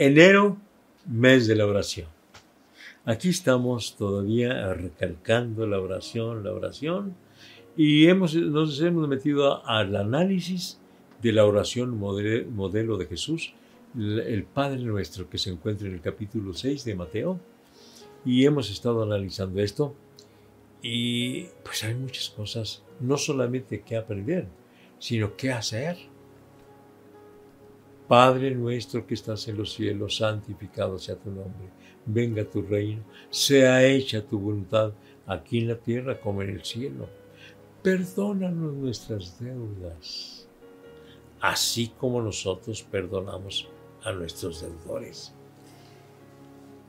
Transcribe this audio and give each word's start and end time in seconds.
Enero, 0.00 0.56
mes 1.08 1.48
de 1.48 1.56
la 1.56 1.66
oración. 1.66 2.06
Aquí 3.04 3.30
estamos 3.30 3.96
todavía 3.96 4.72
recalcando 4.72 5.66
la 5.66 5.80
oración, 5.80 6.44
la 6.44 6.52
oración, 6.52 7.16
y 7.76 8.06
hemos, 8.06 8.32
nos 8.36 8.80
hemos 8.80 9.08
metido 9.08 9.66
al 9.66 9.96
análisis 9.96 10.78
de 11.20 11.32
la 11.32 11.44
oración 11.44 11.98
modelo 11.98 12.96
de 12.96 13.06
Jesús, 13.06 13.54
el 13.96 14.44
Padre 14.44 14.82
nuestro 14.82 15.28
que 15.28 15.36
se 15.36 15.50
encuentra 15.50 15.88
en 15.88 15.94
el 15.94 16.00
capítulo 16.00 16.54
6 16.54 16.84
de 16.84 16.94
Mateo, 16.94 17.40
y 18.24 18.46
hemos 18.46 18.70
estado 18.70 19.02
analizando 19.02 19.60
esto, 19.60 19.96
y 20.80 21.46
pues 21.64 21.82
hay 21.82 21.94
muchas 21.94 22.30
cosas, 22.30 22.84
no 23.00 23.16
solamente 23.16 23.80
que 23.80 23.96
aprender, 23.96 24.46
sino 25.00 25.34
que 25.34 25.50
hacer. 25.50 25.96
Padre 28.08 28.54
nuestro 28.54 29.06
que 29.06 29.12
estás 29.12 29.46
en 29.48 29.58
los 29.58 29.74
cielos, 29.74 30.16
santificado 30.16 30.98
sea 30.98 31.16
tu 31.16 31.30
nombre. 31.30 31.68
Venga 32.06 32.42
tu 32.42 32.62
reino, 32.62 33.02
sea 33.28 33.84
hecha 33.84 34.26
tu 34.26 34.38
voluntad, 34.38 34.94
aquí 35.26 35.58
en 35.58 35.68
la 35.68 35.76
tierra 35.76 36.18
como 36.18 36.40
en 36.40 36.48
el 36.48 36.64
cielo. 36.64 37.06
Perdónanos 37.82 38.72
nuestras 38.72 39.38
deudas, 39.38 40.48
así 41.38 41.92
como 41.98 42.22
nosotros 42.22 42.82
perdonamos 42.82 43.68
a 44.02 44.12
nuestros 44.12 44.62
deudores. 44.62 45.34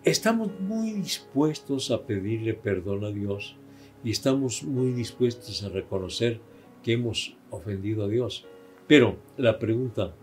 Estamos 0.06 0.58
muy 0.62 0.94
dispuestos 0.94 1.92
a 1.92 2.02
pedirle 2.06 2.54
perdón 2.54 3.04
a 3.04 3.12
Dios 3.12 3.58
y 4.06 4.12
estamos 4.12 4.64
muy 4.64 4.94
dispuestos 4.94 5.64
a 5.64 5.70
reconocer 5.70 6.40
que 6.82 6.94
hemos 6.94 7.36
ofendido 7.50 8.06
a 8.06 8.08
Dios. 8.08 8.46
Pero 8.88 9.18
la 9.36 9.60
pregunta, 9.60 10.16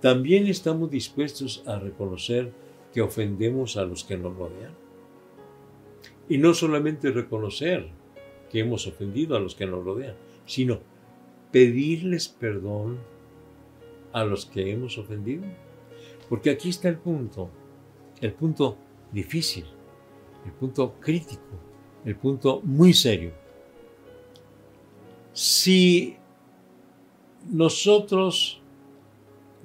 también 0.00 0.46
estamos 0.46 0.90
dispuestos 0.90 1.62
a 1.66 1.78
reconocer 1.78 2.52
que 2.92 3.02
ofendemos 3.02 3.76
a 3.76 3.84
los 3.84 4.04
que 4.04 4.16
nos 4.16 4.36
rodean. 4.36 4.72
Y 6.28 6.38
no 6.38 6.54
solamente 6.54 7.10
reconocer 7.10 7.88
que 8.50 8.60
hemos 8.60 8.86
ofendido 8.86 9.36
a 9.36 9.40
los 9.40 9.54
que 9.54 9.66
nos 9.66 9.84
rodean, 9.84 10.14
sino 10.46 10.80
pedirles 11.52 12.28
perdón 12.28 12.98
a 14.12 14.24
los 14.24 14.46
que 14.46 14.72
hemos 14.72 14.98
ofendido. 14.98 15.44
Porque 16.28 16.50
aquí 16.50 16.68
está 16.68 16.88
el 16.88 16.98
punto, 16.98 17.50
el 18.20 18.32
punto 18.32 18.76
difícil, 19.12 19.64
el 20.46 20.52
punto 20.52 20.94
crítico, 21.00 21.42
el 22.04 22.16
punto 22.16 22.60
muy 22.62 22.94
serio. 22.94 23.32
Si 25.32 26.16
nosotros 27.50 28.59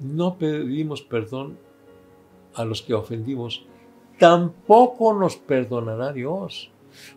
no 0.00 0.38
pedimos 0.38 1.02
perdón 1.02 1.58
a 2.54 2.64
los 2.64 2.82
que 2.82 2.94
ofendimos, 2.94 3.66
tampoco 4.18 5.14
nos 5.14 5.36
perdonará 5.36 6.12
Dios. 6.12 6.70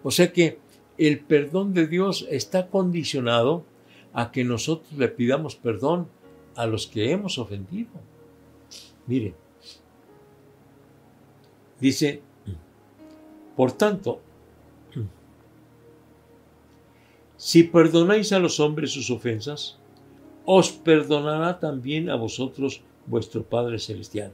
O 0.03 0.11
sea 0.11 0.33
que 0.33 0.59
el 0.97 1.21
perdón 1.21 1.73
de 1.73 1.87
Dios 1.87 2.27
está 2.29 2.67
condicionado 2.67 3.63
a 4.13 4.31
que 4.31 4.43
nosotros 4.43 4.91
le 4.93 5.07
pidamos 5.07 5.55
perdón 5.55 6.07
a 6.55 6.65
los 6.65 6.87
que 6.87 7.11
hemos 7.11 7.37
ofendido. 7.37 7.91
Mire, 9.07 9.33
dice, 11.79 12.21
por 13.55 13.71
tanto, 13.71 14.19
si 17.37 17.63
perdonáis 17.63 18.33
a 18.33 18.39
los 18.39 18.59
hombres 18.59 18.91
sus 18.91 19.09
ofensas, 19.09 19.78
os 20.45 20.71
perdonará 20.71 21.59
también 21.59 22.09
a 22.09 22.15
vosotros 22.15 22.81
vuestro 23.05 23.43
Padre 23.43 23.79
Celestial. 23.79 24.33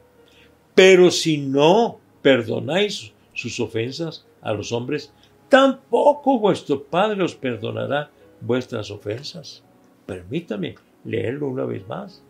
Pero 0.74 1.12
si 1.12 1.38
no 1.38 2.00
perdonáis 2.22 3.14
sus 3.34 3.60
ofensas 3.60 4.26
a 4.42 4.54
los 4.54 4.72
hombres, 4.72 5.14
tampoco 5.50 6.40
vuestro 6.40 6.84
Padre 6.84 7.24
os 7.24 7.36
perdonará 7.36 8.12
vuestras 8.42 8.92
ofensas. 8.92 9.64
Permítame 10.06 10.76
leerlo 11.04 11.48
una 11.48 11.66
vez 11.66 11.88
más. 11.88 12.24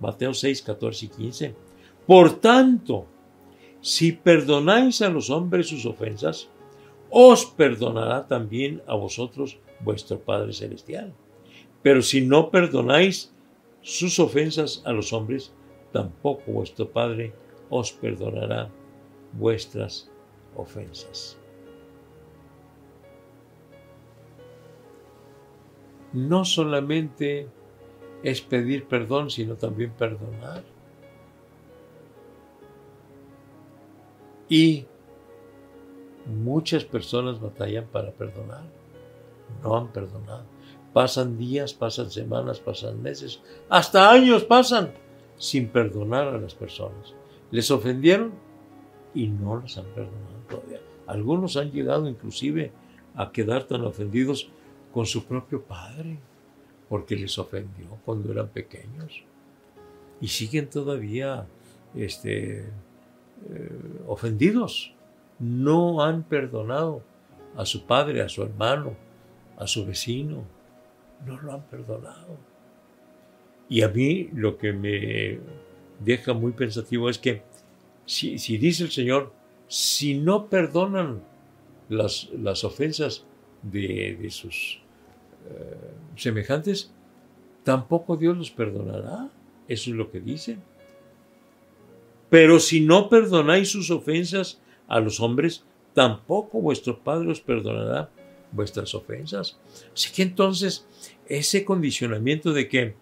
Mateo 0.00 0.34
6, 0.34 0.62
14 0.62 1.06
y 1.06 1.08
15. 1.08 1.54
Por 2.06 2.40
tanto, 2.40 3.06
si 3.80 4.12
perdonáis 4.12 5.00
a 5.02 5.08
los 5.08 5.30
hombres 5.30 5.68
sus 5.68 5.86
ofensas, 5.86 6.48
os 7.10 7.46
perdonará 7.46 8.26
también 8.26 8.82
a 8.86 8.94
vosotros 8.94 9.58
vuestro 9.80 10.18
Padre 10.18 10.52
Celestial. 10.52 11.14
Pero 11.86 12.02
si 12.02 12.20
no 12.20 12.50
perdonáis 12.50 13.32
sus 13.80 14.18
ofensas 14.18 14.82
a 14.84 14.90
los 14.90 15.12
hombres, 15.12 15.52
tampoco 15.92 16.50
vuestro 16.50 16.90
Padre 16.90 17.32
os 17.70 17.92
perdonará 17.92 18.68
vuestras 19.34 20.10
ofensas. 20.56 21.38
No 26.12 26.44
solamente 26.44 27.46
es 28.24 28.40
pedir 28.40 28.88
perdón, 28.88 29.30
sino 29.30 29.54
también 29.54 29.92
perdonar. 29.92 30.64
Y 34.48 34.86
muchas 36.26 36.84
personas 36.84 37.40
batallan 37.40 37.86
para 37.86 38.10
perdonar. 38.10 38.64
No 39.62 39.76
han 39.76 39.92
perdonado. 39.92 40.55
Pasan 40.96 41.36
días, 41.36 41.74
pasan 41.74 42.10
semanas, 42.10 42.58
pasan 42.58 43.02
meses, 43.02 43.42
hasta 43.68 44.10
años 44.10 44.44
pasan 44.44 44.94
sin 45.36 45.68
perdonar 45.68 46.26
a 46.28 46.38
las 46.38 46.54
personas. 46.54 47.12
Les 47.50 47.70
ofendieron 47.70 48.32
y 49.14 49.26
no 49.26 49.60
las 49.60 49.76
han 49.76 49.84
perdonado 49.94 50.40
todavía. 50.48 50.80
Algunos 51.06 51.58
han 51.58 51.70
llegado 51.70 52.08
inclusive 52.08 52.72
a 53.14 53.30
quedar 53.30 53.64
tan 53.64 53.84
ofendidos 53.84 54.48
con 54.90 55.04
su 55.04 55.26
propio 55.26 55.62
padre 55.62 56.18
porque 56.88 57.14
les 57.14 57.38
ofendió 57.38 57.98
cuando 58.06 58.32
eran 58.32 58.48
pequeños 58.48 59.22
y 60.18 60.28
siguen 60.28 60.70
todavía 60.70 61.46
este, 61.94 62.60
eh, 63.50 64.00
ofendidos. 64.06 64.94
No 65.38 66.02
han 66.02 66.22
perdonado 66.22 67.02
a 67.54 67.66
su 67.66 67.84
padre, 67.84 68.22
a 68.22 68.30
su 68.30 68.42
hermano, 68.42 68.94
a 69.58 69.66
su 69.66 69.84
vecino, 69.84 70.55
no 71.24 71.40
lo 71.40 71.52
han 71.52 71.62
perdonado. 71.62 72.36
Y 73.68 73.82
a 73.82 73.88
mí 73.88 74.28
lo 74.32 74.58
que 74.58 74.72
me 74.72 75.38
deja 76.00 76.34
muy 76.34 76.52
pensativo 76.52 77.08
es 77.08 77.18
que 77.18 77.42
si, 78.04 78.36
dice 78.58 78.84
el 78.84 78.90
Señor, 78.90 79.32
si 79.66 80.14
no 80.14 80.46
perdonan 80.46 81.22
las, 81.88 82.28
las 82.30 82.62
ofensas 82.62 83.24
de, 83.62 84.28
sus 84.30 84.80
eh, 85.48 85.76
semejantes, 86.14 86.92
tampoco 87.64 88.16
Dios 88.16 88.36
los 88.36 88.50
perdonará. 88.50 89.28
Eso 89.66 89.90
es 89.90 89.96
lo 89.96 90.10
que 90.10 90.20
dice. 90.20 90.58
Pero 92.30 92.60
si 92.60 92.80
no 92.80 93.08
perdonáis 93.08 93.70
sus 93.70 93.90
ofensas 93.90 94.60
a 94.86 95.00
los 95.00 95.20
hombres, 95.20 95.64
tampoco 95.94 96.60
vuestro 96.60 97.00
Padre 97.00 97.32
os 97.32 97.40
perdonará 97.40 98.10
vuestras 98.52 98.94
ofensas. 98.94 99.58
Así 99.92 100.12
que 100.12 100.22
entonces 100.22 100.86
ese 101.26 101.64
condicionamiento 101.64 102.52
de 102.52 102.68
que 102.68 102.94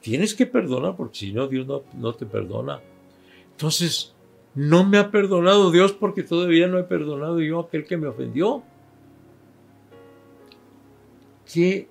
tienes 0.00 0.34
que 0.34 0.46
perdonar 0.46 0.96
porque 0.96 1.18
si 1.18 1.32
no 1.32 1.46
Dios 1.46 1.66
no, 1.66 1.82
no 1.94 2.12
te 2.14 2.26
perdona. 2.26 2.80
Entonces, 3.52 4.14
no 4.54 4.84
me 4.84 4.98
ha 4.98 5.10
perdonado 5.10 5.70
Dios 5.70 5.92
porque 5.92 6.22
todavía 6.22 6.66
no 6.66 6.78
he 6.78 6.84
perdonado 6.84 7.40
yo 7.40 7.60
a 7.60 7.62
aquel 7.64 7.84
que 7.84 7.96
me 7.96 8.08
ofendió. 8.08 8.62
Qué 11.52 11.88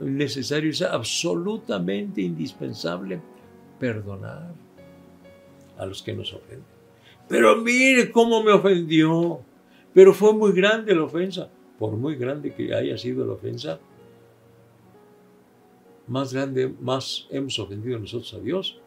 necesario 0.00 0.70
es 0.70 0.82
absolutamente 0.82 2.22
indispensable 2.22 3.20
perdonar 3.78 4.52
a 5.76 5.86
los 5.86 6.02
que 6.02 6.12
nos 6.12 6.32
ofenden. 6.32 6.64
Pero 7.28 7.56
mire 7.56 8.10
cómo 8.10 8.42
me 8.42 8.52
ofendió. 8.52 9.40
Pero 9.92 10.14
fue 10.14 10.32
muy 10.32 10.52
grande 10.52 10.94
la 10.94 11.04
ofensa 11.04 11.50
por 11.82 11.96
muy 11.96 12.14
grande 12.14 12.54
que 12.54 12.72
haya 12.72 12.96
sido 12.96 13.26
la 13.26 13.32
ofensa, 13.32 13.80
más 16.06 16.32
grande, 16.32 16.72
más 16.80 17.26
hemos 17.28 17.58
ofendido 17.58 17.98
nosotros 17.98 18.34
a 18.34 18.38
Dios, 18.38 18.78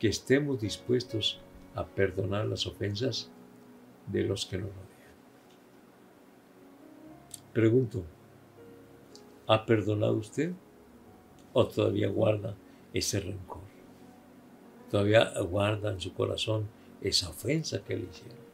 que 0.00 0.08
estemos 0.08 0.60
dispuestos 0.60 1.40
a 1.76 1.86
perdonar 1.86 2.46
las 2.46 2.66
ofensas 2.66 3.30
de 4.08 4.24
los 4.24 4.44
que 4.44 4.58
nos 4.58 4.70
rodean. 4.70 5.14
Pregunto, 7.52 8.02
¿ha 9.46 9.64
perdonado 9.64 10.14
usted 10.14 10.52
o 11.52 11.64
todavía 11.64 12.08
guarda 12.08 12.56
ese 12.92 13.20
rencor? 13.20 13.62
¿Todavía 14.90 15.32
guarda 15.42 15.92
en 15.92 16.00
su 16.00 16.12
corazón 16.12 16.66
esa 17.00 17.28
ofensa 17.28 17.84
que 17.84 17.94
le 17.94 18.06
hicieron? 18.06 18.45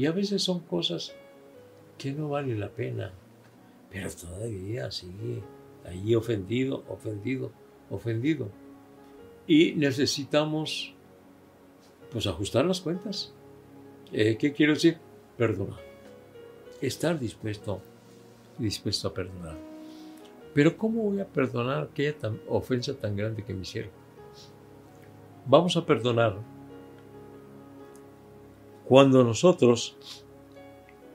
Y 0.00 0.06
a 0.06 0.12
veces 0.12 0.42
son 0.42 0.60
cosas 0.60 1.14
que 1.98 2.10
no 2.12 2.30
valen 2.30 2.58
la 2.58 2.70
pena, 2.70 3.12
pero 3.90 4.08
todavía 4.10 4.90
sigue 4.90 5.42
allí 5.84 6.14
ofendido, 6.14 6.84
ofendido, 6.88 7.52
ofendido. 7.90 8.48
Y 9.46 9.72
necesitamos 9.72 10.94
pues 12.10 12.26
ajustar 12.26 12.64
las 12.64 12.80
cuentas. 12.80 13.34
Eh, 14.10 14.38
¿Qué 14.38 14.54
quiero 14.54 14.72
decir? 14.72 14.96
Perdonar. 15.36 15.80
Estar 16.80 17.18
dispuesto, 17.18 17.82
dispuesto 18.56 19.08
a 19.08 19.12
perdonar. 19.12 19.58
Pero 20.54 20.78
¿cómo 20.78 21.10
voy 21.10 21.20
a 21.20 21.26
perdonar 21.26 21.82
aquella 21.82 22.14
ofensa 22.48 22.94
tan 22.94 23.16
grande 23.16 23.44
que 23.44 23.52
me 23.52 23.64
hicieron? 23.64 23.92
Vamos 25.44 25.76
a 25.76 25.84
perdonar 25.84 26.38
cuando 28.90 29.22
nosotros 29.22 29.96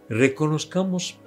reconozcamos 0.07 1.17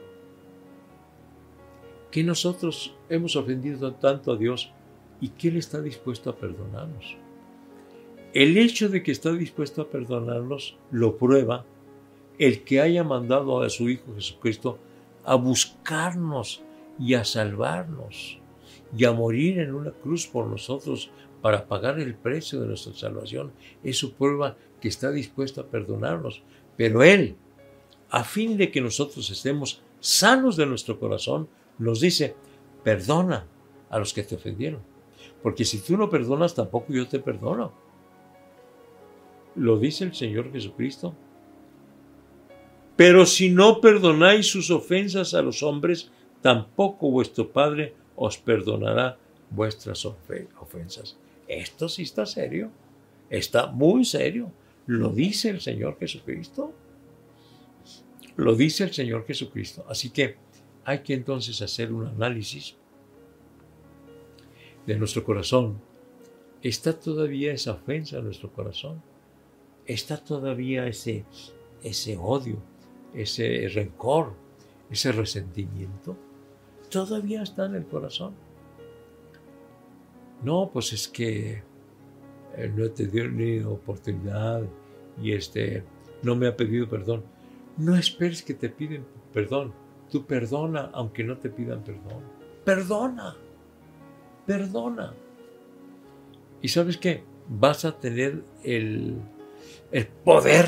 que 2.11 2.25
nosotros 2.25 2.95
hemos 3.11 3.37
ofendido 3.37 3.93
tanto 3.93 4.33
a 4.33 4.37
Dios 4.39 4.73
y 5.21 5.29
que 5.29 5.49
Él 5.49 5.59
está 5.59 5.83
dispuesto 5.83 6.31
a 6.31 6.37
perdonarnos. 6.37 7.19
El 8.33 8.57
hecho 8.57 8.89
de 8.89 9.03
que 9.03 9.13
está 9.13 9.31
dispuesto 9.33 9.83
a 9.83 9.91
perdonarnos 9.91 10.79
lo 10.91 11.19
prueba 11.19 11.67
el 12.39 12.65
que 12.65 12.81
haya 12.81 13.05
mandado 13.05 13.61
a 13.61 13.69
su 13.69 13.91
Hijo 13.91 14.15
Jesucristo 14.15 14.79
a 15.27 15.35
buscarnos 15.35 16.63
y 16.99 17.13
a 17.13 17.27
salvarnos 17.27 18.39
y 18.97 19.05
a 19.05 19.13
morir 19.13 19.59
en 19.59 19.75
una 19.75 19.91
cruz 19.91 20.27
por 20.27 20.47
nosotros 20.47 21.11
para 21.41 21.67
pagar 21.67 22.01
el 22.01 22.15
precio 22.15 22.61
de 22.61 22.67
nuestra 22.67 22.95
salvación. 22.95 23.53
Eso 23.83 24.13
prueba 24.13 24.57
que 24.81 24.89
está 24.89 25.11
dispuesto 25.11 25.61
a 25.61 25.67
perdonarnos. 25.67 26.43
Pero 26.77 27.03
Él, 27.03 27.37
a 28.11 28.25
fin 28.25 28.57
de 28.57 28.71
que 28.71 28.81
nosotros 28.81 29.31
estemos 29.31 29.83
sanos 30.01 30.57
de 30.57 30.67
nuestro 30.67 30.99
corazón, 30.99 31.49
nos 31.79 32.01
dice, 32.01 32.35
perdona 32.83 33.47
a 33.91 33.99
los 33.99 34.13
que 34.13 34.23
te 34.23 34.35
ofendieron. 34.35 34.81
Porque 35.43 35.65
si 35.65 35.79
tú 35.79 35.97
no 35.97 36.11
perdonas, 36.11 36.55
tampoco 36.55 36.93
yo 36.93 37.07
te 37.07 37.21
perdono. 37.21 37.73
Lo 39.55 39.79
dice 39.79 40.05
el 40.05 40.15
Señor 40.15 40.53
Jesucristo. 40.53 41.15
Pero 42.97 43.27
si 43.27 43.51
no 43.51 43.81
perdonáis 43.81 44.51
sus 44.51 44.71
ofensas 44.71 45.35
a 45.35 45.43
los 45.43 45.63
hombres, 45.63 46.11
tampoco 46.43 47.11
vuestro 47.11 47.51
Padre 47.51 47.95
os 48.17 48.39
perdonará 48.39 49.17
vuestras 49.51 50.05
ofensas. 50.05 51.17
Esto 51.49 51.89
sí 51.89 52.03
está 52.03 52.27
serio. 52.27 52.71
Está 53.31 53.67
muy 53.67 54.05
serio. 54.05 54.53
Lo 54.87 55.11
dice 55.11 55.49
el 55.49 55.61
Señor 55.61 55.99
Jesucristo. 55.99 56.73
Lo 58.37 58.55
dice 58.55 58.85
el 58.85 58.93
Señor 58.93 59.27
Jesucristo. 59.27 59.85
Así 59.89 60.11
que 60.11 60.37
hay 60.85 61.01
que 61.01 61.15
entonces 61.15 61.61
hacer 61.61 61.93
un 61.93 62.07
análisis 62.07 62.77
de 64.87 64.97
nuestro 64.97 65.25
corazón. 65.25 65.81
¿Está 66.63 66.99
todavía 66.99 67.53
esa 67.53 67.73
ofensa 67.73 68.19
en 68.19 68.25
nuestro 68.25 68.53
corazón? 68.53 69.03
¿Está 69.87 70.17
todavía 70.17 70.87
ese, 70.87 71.25
ese 71.83 72.17
odio, 72.17 72.57
ese 73.15 73.69
rencor, 73.69 74.35
ese 74.91 75.13
resentimiento? 75.13 76.17
¿Todavía 76.91 77.43
está 77.43 77.67
en 77.67 77.75
el 77.75 77.87
corazón? 77.87 78.35
No, 80.43 80.71
pues 80.73 80.93
es 80.93 81.09
que 81.09 81.63
él 82.57 82.77
no 82.77 82.91
te 82.91 83.07
dio 83.07 83.29
ni 83.29 83.61
oportunidad 83.61 84.63
y 85.23 85.33
este 85.33 85.85
no 86.23 86.37
me 86.37 86.47
ha 86.47 86.57
pedido 86.57 86.89
perdón. 86.89 87.25
No 87.77 87.97
esperes 87.97 88.43
que 88.43 88.55
te 88.55 88.69
piden 88.69 89.05
perdón. 89.33 89.73
Tú 90.11 90.27
perdona 90.27 90.91
aunque 90.93 91.25
no 91.25 91.39
te 91.39 91.51
pidan 91.51 91.83
perdón. 91.83 92.23
Perdona. 92.65 93.37
Perdona. 94.47 95.15
Y 96.63 96.69
sabes 96.69 96.97
qué? 96.97 97.23
Vas 97.49 97.85
a 97.85 97.99
tener 97.99 98.43
el, 98.63 99.17
el 99.93 100.07
poder, 100.07 100.67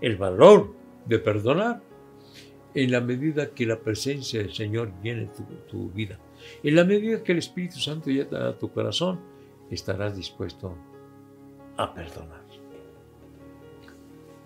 el 0.00 0.16
valor 0.16 0.74
de 1.06 1.18
perdonar 1.18 1.82
en 2.74 2.90
la 2.90 3.00
medida 3.00 3.50
que 3.50 3.66
la 3.66 3.80
presencia 3.80 4.40
del 4.40 4.52
Señor 4.52 4.92
llene 5.02 5.26
tu, 5.26 5.44
tu 5.68 5.90
vida. 5.90 6.18
En 6.62 6.76
la 6.76 6.84
medida 6.84 7.22
que 7.22 7.32
el 7.32 7.38
Espíritu 7.38 7.78
Santo 7.78 8.10
llena 8.10 8.58
tu 8.58 8.70
corazón, 8.70 9.20
estarás 9.70 10.16
dispuesto 10.16 10.74
a 11.76 11.92
perdonar. 11.94 12.44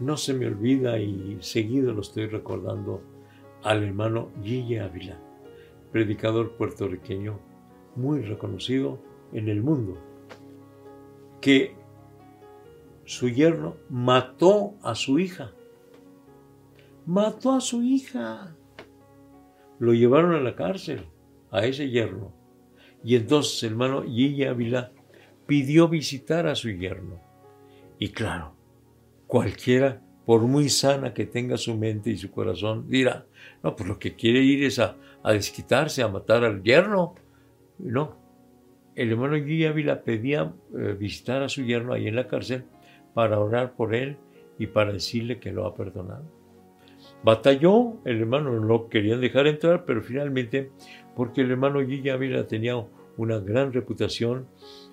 No 0.00 0.16
se 0.16 0.32
me 0.32 0.46
olvida 0.46 0.98
y 1.00 1.38
seguido 1.40 1.92
lo 1.92 2.02
estoy 2.02 2.26
recordando 2.26 3.02
al 3.64 3.82
hermano 3.82 4.30
Gille 4.42 4.80
Ávila, 4.80 5.18
predicador 5.90 6.52
puertorriqueño 6.52 7.40
muy 7.96 8.22
reconocido 8.22 9.00
en 9.32 9.48
el 9.48 9.60
mundo, 9.60 9.98
que 11.40 11.74
su 13.04 13.28
yerno 13.28 13.76
mató 13.88 14.74
a 14.82 14.94
su 14.94 15.18
hija. 15.18 15.52
Mató 17.04 17.52
a 17.52 17.60
su 17.60 17.82
hija. 17.82 18.54
Lo 19.80 19.94
llevaron 19.94 20.34
a 20.34 20.40
la 20.40 20.54
cárcel, 20.54 21.06
a 21.50 21.64
ese 21.64 21.90
yerno. 21.90 22.32
Y 23.04 23.16
entonces 23.16 23.62
el 23.62 23.70
hermano 23.70 23.98
Ávila 24.00 24.92
pidió 25.46 25.88
visitar 25.88 26.46
a 26.46 26.54
su 26.54 26.70
yerno. 26.70 27.20
Y 27.98 28.08
claro, 28.08 28.54
cualquiera 29.26 30.02
por 30.26 30.42
muy 30.42 30.68
sana 30.68 31.14
que 31.14 31.24
tenga 31.24 31.56
su 31.56 31.74
mente 31.74 32.10
y 32.10 32.18
su 32.18 32.30
corazón, 32.30 32.86
dirá, 32.88 33.24
no, 33.62 33.74
pues 33.74 33.88
lo 33.88 33.98
que 33.98 34.14
quiere 34.14 34.40
ir 34.40 34.62
es 34.62 34.78
a, 34.78 34.96
desquitarse, 35.24 36.02
a 36.02 36.08
matar 36.08 36.44
al 36.44 36.62
yerno. 36.62 37.14
No, 37.78 38.16
el 38.94 39.10
hermano 39.10 39.36
Guilla 39.36 39.70
Ávila 39.70 40.02
pedía 40.02 40.52
eh, 40.76 40.94
visitar 40.98 41.42
a 41.42 41.48
su 41.48 41.64
yerno 41.64 41.94
ahí 41.94 42.08
en 42.08 42.16
la 42.16 42.28
cárcel 42.28 42.64
para 43.14 43.40
orar 43.40 43.74
por 43.74 43.94
él 43.94 44.18
y 44.58 44.66
para 44.66 44.92
decirle 44.92 45.38
que 45.38 45.50
lo 45.50 45.64
ha 45.66 45.74
perdonado. 45.74 46.37
Batalló, 47.22 47.96
el 48.04 48.20
hermano 48.20 48.58
no 48.60 48.88
querían 48.88 49.20
dejar 49.20 49.46
entrar, 49.46 49.84
pero 49.84 50.02
finalmente, 50.02 50.70
porque 51.16 51.40
el 51.40 51.50
hermano 51.50 51.80
Guilla 51.80 52.14
Ávila 52.14 52.46
tenía 52.46 52.76
una 53.16 53.38
gran 53.40 53.72
reputación, 53.72 54.46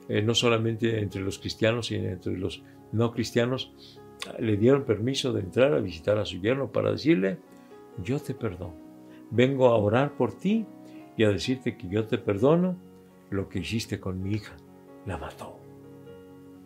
eh, 0.09 0.21
no 0.21 0.33
solamente 0.33 0.99
entre 0.99 1.21
los 1.21 1.37
cristianos, 1.37 1.87
sino 1.87 2.09
entre 2.09 2.37
los 2.37 2.63
no 2.91 3.11
cristianos, 3.11 3.73
le 4.39 4.57
dieron 4.57 4.85
permiso 4.85 5.33
de 5.33 5.41
entrar 5.41 5.73
a 5.73 5.79
visitar 5.79 6.17
a 6.17 6.25
su 6.25 6.41
yerno 6.41 6.71
para 6.71 6.91
decirle, 6.91 7.37
yo 8.03 8.19
te 8.19 8.33
perdono. 8.33 8.75
Vengo 9.29 9.67
a 9.67 9.77
orar 9.77 10.13
por 10.13 10.33
ti 10.33 10.65
y 11.17 11.23
a 11.23 11.29
decirte 11.29 11.77
que 11.77 11.87
yo 11.87 12.05
te 12.05 12.17
perdono 12.17 12.77
lo 13.29 13.49
que 13.49 13.59
hiciste 13.59 13.99
con 13.99 14.21
mi 14.21 14.33
hija. 14.33 14.55
La 15.05 15.17
mató. 15.17 15.59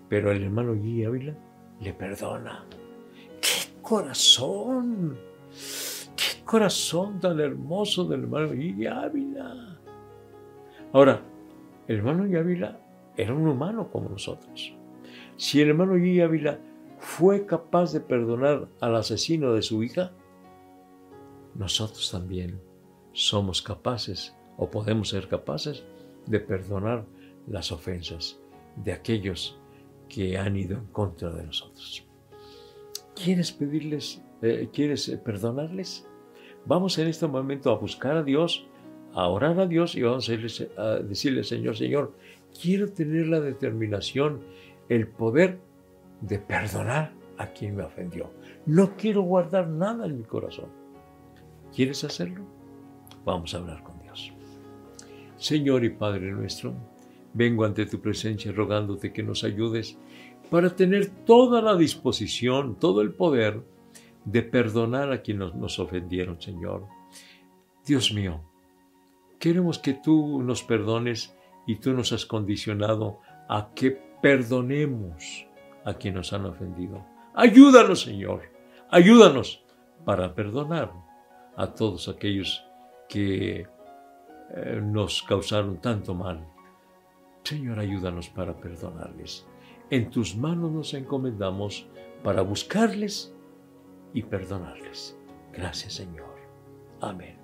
Pero 0.08 0.32
el 0.32 0.44
hermano 0.44 0.76
Guy 0.76 1.04
Ávila 1.04 1.36
le 1.82 1.94
perdona. 1.94 2.66
¡Qué 3.42 3.82
corazón! 3.82 5.29
¡Qué 6.50 6.54
corazón 6.54 7.20
tan 7.20 7.40
hermoso 7.40 8.06
del 8.06 8.24
hermano 8.24 8.48
Guy 8.48 8.88
Ávila! 8.88 9.80
Ahora, 10.92 11.22
el 11.88 11.98
hermano 11.98 12.26
Guy 12.26 12.38
Ávila 12.38 12.80
era 13.16 13.36
un 13.36 13.48
humano 13.48 13.92
como 13.92 14.10
nosotros. 14.10 14.74
Si 15.38 15.62
el 15.62 15.70
hermano 15.70 15.92
Guy 15.92 16.22
Ávila 16.22 16.60
fue 16.98 17.46
capaz 17.46 17.94
de 17.94 18.00
perdonar 18.00 18.68
al 18.82 18.96
asesino 18.96 19.54
de 19.54 19.62
su 19.62 19.84
hija, 19.84 20.12
nosotros 21.54 22.10
también 22.10 22.60
somos 23.14 23.62
capaces 23.62 24.36
o 24.58 24.72
podemos 24.72 25.10
ser 25.10 25.28
capaces 25.28 25.84
de 26.26 26.40
perdonar 26.40 27.06
las 27.46 27.72
ofensas 27.72 28.40
de 28.76 28.94
aquellos 28.94 29.62
que 30.08 30.36
han 30.36 30.58
ido 30.58 30.80
en 30.80 30.88
contra 30.88 31.30
de 31.30 31.44
nosotros. 31.44 32.08
¿Quieres 33.14 33.52
pedirles, 33.52 34.24
eh, 34.42 34.68
quieres 34.74 35.10
eh, 35.10 35.18
perdonarles? 35.20 36.09
Vamos 36.66 36.98
en 36.98 37.08
este 37.08 37.28
momento 37.28 37.72
a 37.72 37.78
buscar 37.78 38.18
a 38.18 38.24
Dios, 38.24 38.66
a 39.14 39.28
orar 39.28 39.60
a 39.60 39.66
Dios 39.66 39.96
y 39.96 40.02
vamos 40.02 40.30
a, 40.30 40.82
a 40.82 41.00
decirle, 41.00 41.44
Señor, 41.44 41.76
Señor, 41.76 42.14
quiero 42.62 42.92
tener 42.92 43.28
la 43.28 43.40
determinación, 43.40 44.42
el 44.88 45.08
poder 45.08 45.60
de 46.22 46.40
perdonar 46.40 47.14
a 47.38 47.48
quien 47.48 47.76
me 47.76 47.84
ofendió. 47.84 48.32
No 48.66 48.96
quiero 48.96 49.22
guardar 49.22 49.68
nada 49.68 50.06
en 50.06 50.18
mi 50.18 50.24
corazón. 50.24 50.70
¿Quieres 51.74 52.04
hacerlo? 52.04 52.46
Vamos 53.26 53.54
a 53.54 53.58
hablar 53.58 53.84
con 53.84 54.00
Dios. 54.00 54.32
Señor 55.38 55.84
y 55.86 55.90
Padre 55.90 56.32
nuestro, 56.32 56.74
vengo 57.34 57.64
ante 57.64 57.86
tu 57.86 58.02
presencia 58.02 58.52
rogándote 58.52 59.14
que 59.14 59.24
nos 59.24 59.44
ayudes 59.44 59.98
para 60.50 60.76
tener 60.76 61.08
toda 61.26 61.62
la 61.62 61.76
disposición, 61.76 62.76
todo 62.76 63.02
el 63.02 63.14
poder 63.14 63.62
de 64.32 64.44
perdonar 64.44 65.12
a 65.12 65.22
quienes 65.22 65.56
nos, 65.56 65.80
ofendieron, 65.80 66.42
Señor. 66.42 66.86
Dios 67.86 68.14
mío, 68.14 68.42
queremos 69.40 69.80
que 69.80 69.94
tú 69.94 70.42
nos 70.44 70.64
perdones 70.64 71.36
y 71.66 71.78
tú 71.78 71.94
nos 71.94 72.12
has 72.12 72.26
condicionado 72.26 73.20
a 73.48 73.72
que 73.74 73.92
perdonemos 74.22 75.48
a 75.86 75.94
quienes 75.96 76.18
nos 76.18 76.34
han 76.34 76.46
ofendido. 76.46 77.06
Ayúdanos, 77.34 78.02
Señor, 78.02 78.44
ayúdanos 78.92 79.64
para 80.06 80.36
perdonar 80.36 80.92
a 81.56 81.74
todos 81.74 82.08
aquellos 82.08 82.64
que 83.08 83.68
eh, 84.56 84.82
nos 84.82 85.24
causaron 85.24 85.78
tanto 85.82 86.14
mal. 86.14 86.46
Señor, 87.44 87.80
ayúdanos 87.80 88.30
para 88.30 88.60
perdonarles. 88.60 89.48
En 89.90 90.12
tus 90.12 90.36
manos 90.36 90.72
nos 90.72 90.94
encomendamos 90.94 91.88
para 92.24 92.42
buscarles 92.42 93.34
y 94.14 94.24
perdonarles. 94.24 95.18
Gracias 95.54 95.94
Señor. 95.94 96.36
Amén. 97.02 97.38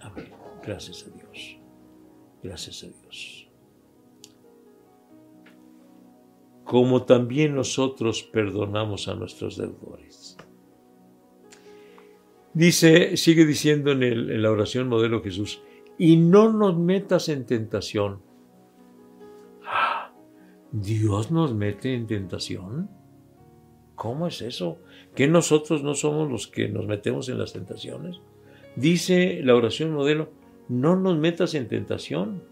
Amén. 0.00 0.32
Gracias 0.62 1.06
a 1.06 1.10
Dios. 1.10 1.58
Gracias 2.42 2.84
a 2.84 2.88
Dios. 2.88 3.48
Como 6.64 7.04
también 7.04 7.54
nosotros 7.54 8.22
perdonamos 8.22 9.08
a 9.08 9.14
nuestros 9.14 9.56
deudores. 9.56 10.36
Dice, 12.52 13.16
sigue 13.16 13.44
diciendo 13.44 13.92
en, 13.92 14.02
en 14.02 14.42
la 14.42 14.50
oración 14.50 14.88
modelo 14.88 15.22
Jesús, 15.22 15.62
y 15.98 16.16
no 16.16 16.50
nos 16.50 16.78
metas 16.78 17.28
en 17.28 17.44
tentación. 17.44 18.22
Ah, 19.64 20.12
¿Dios 20.72 21.30
nos 21.30 21.54
mete 21.54 21.94
en 21.94 22.06
tentación? 22.06 22.90
¿Cómo 23.94 24.26
es 24.26 24.40
eso? 24.40 24.78
¿Que 25.14 25.26
nosotros 25.28 25.82
no 25.82 25.94
somos 25.94 26.30
los 26.30 26.46
que 26.46 26.68
nos 26.68 26.86
metemos 26.86 27.28
en 27.28 27.38
las 27.38 27.52
tentaciones? 27.52 28.20
Dice 28.76 29.40
la 29.42 29.54
oración 29.54 29.92
modelo, 29.92 30.30
no 30.68 30.96
nos 30.96 31.18
metas 31.18 31.54
en 31.54 31.68
tentación, 31.68 32.42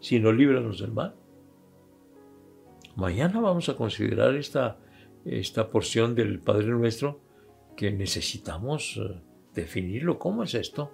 sino 0.00 0.32
líbranos 0.32 0.80
del 0.80 0.92
mal. 0.92 1.14
Mañana 2.94 3.40
vamos 3.40 3.68
a 3.68 3.76
considerar 3.76 4.34
esta, 4.36 4.78
esta 5.24 5.70
porción 5.70 6.14
del 6.14 6.40
Padre 6.40 6.66
Nuestro 6.66 7.20
que 7.76 7.92
necesitamos 7.92 8.96
eh, 8.96 9.20
definirlo. 9.54 10.18
¿Cómo 10.18 10.42
es 10.42 10.54
esto? 10.54 10.92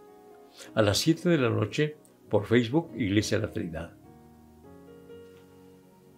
A 0.75 0.83
las 0.83 0.99
7 0.99 1.29
de 1.29 1.39
la 1.39 1.51
noche 1.51 1.97
por 2.29 2.47
Facebook 2.47 2.91
Iglesia 2.97 3.39
de 3.39 3.47
la 3.47 3.53
Trinidad. 3.53 3.93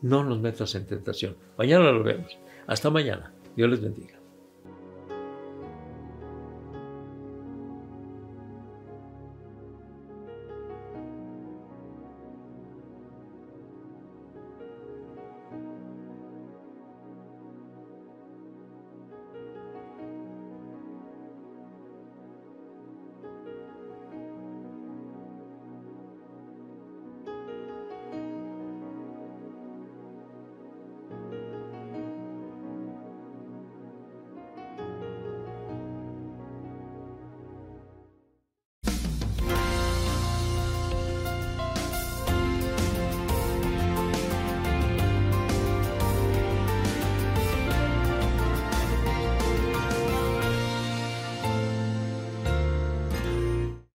No 0.03 0.25
nos 0.25 0.41
metas 0.41 0.75
en 0.75 0.87
tentación. 0.87 1.37
Mañana 1.57 1.91
lo 1.91 2.03
vemos. 2.03 2.37
Hasta 2.67 2.91
mañana. 2.91 3.33
Dios 3.57 3.71
les 3.71 3.81
bendiga. 3.81 4.26